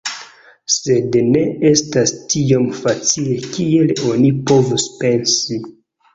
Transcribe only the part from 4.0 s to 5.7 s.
oni povus pensi.